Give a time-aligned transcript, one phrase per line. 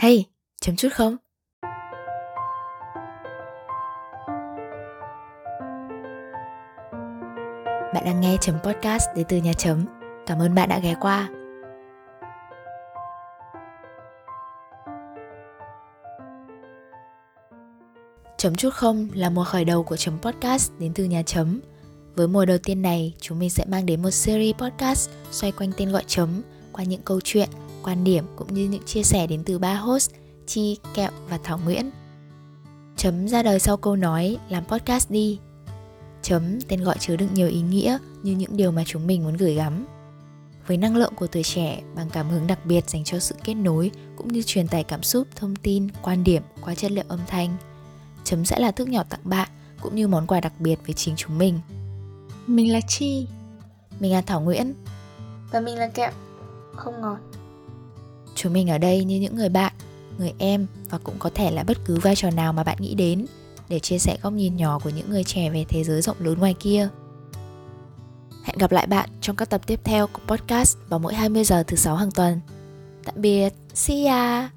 [0.00, 0.26] Hey,
[0.60, 1.16] chấm chút không?
[7.94, 9.84] Bạn đang nghe chấm podcast đến từ nhà chấm.
[10.26, 11.28] Cảm ơn bạn đã ghé qua.
[18.38, 21.60] Chấm chút không là mùa khởi đầu của chấm podcast đến từ nhà chấm.
[22.14, 25.72] Với mùa đầu tiên này, chúng mình sẽ mang đến một series podcast xoay quanh
[25.76, 27.48] tên gọi chấm qua những câu chuyện,
[27.82, 30.10] quan điểm cũng như những chia sẻ đến từ ba host
[30.46, 31.90] Chi, Kẹo và Thảo Nguyễn.
[32.96, 35.38] Chấm ra đời sau câu nói làm podcast đi.
[36.22, 39.36] Chấm tên gọi chứa đựng nhiều ý nghĩa như những điều mà chúng mình muốn
[39.36, 39.86] gửi gắm.
[40.66, 43.54] Với năng lượng của tuổi trẻ bằng cảm hứng đặc biệt dành cho sự kết
[43.54, 47.20] nối cũng như truyền tải cảm xúc, thông tin, quan điểm qua chất liệu âm
[47.26, 47.56] thanh.
[48.24, 49.48] Chấm sẽ là thức nhỏ tặng bạn
[49.80, 51.60] cũng như món quà đặc biệt với chính chúng mình.
[52.46, 53.26] Mình là Chi
[54.00, 54.74] Mình là Thảo Nguyễn
[55.50, 56.10] Và mình là Kẹo
[56.76, 57.18] Không ngọt
[58.42, 59.72] Chúng mình ở đây như những người bạn,
[60.18, 62.94] người em và cũng có thể là bất cứ vai trò nào mà bạn nghĩ
[62.94, 63.26] đến
[63.68, 66.38] để chia sẻ góc nhìn nhỏ của những người trẻ về thế giới rộng lớn
[66.38, 66.88] ngoài kia.
[68.44, 71.62] Hẹn gặp lại bạn trong các tập tiếp theo của podcast vào mỗi 20 giờ
[71.62, 72.40] thứ sáu hàng tuần.
[73.04, 74.50] Tạm biệt, see ya!